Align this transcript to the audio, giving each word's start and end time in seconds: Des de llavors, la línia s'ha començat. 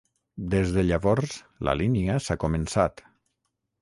Des 0.53 0.71
de 0.77 0.83
llavors, 0.87 1.37
la 1.69 1.77
línia 1.83 2.17
s'ha 2.29 2.39
començat. 2.45 3.05